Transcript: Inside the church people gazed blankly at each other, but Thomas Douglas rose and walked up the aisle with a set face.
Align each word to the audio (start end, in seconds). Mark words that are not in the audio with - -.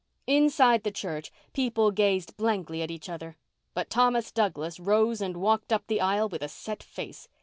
Inside 0.25 0.81
the 0.81 0.89
church 0.89 1.31
people 1.53 1.91
gazed 1.91 2.35
blankly 2.35 2.81
at 2.81 2.89
each 2.89 3.07
other, 3.07 3.37
but 3.75 3.91
Thomas 3.91 4.31
Douglas 4.31 4.79
rose 4.79 5.21
and 5.21 5.37
walked 5.37 5.71
up 5.71 5.85
the 5.85 6.01
aisle 6.01 6.27
with 6.27 6.41
a 6.41 6.49
set 6.49 6.81
face. 6.81 7.27